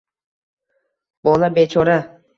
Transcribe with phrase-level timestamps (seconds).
[1.29, 1.99] Bola bechora